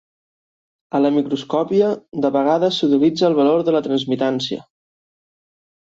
[0.99, 1.91] A la microscòpia,
[2.25, 4.63] de vegades s'utilitza el valor de la transmitància.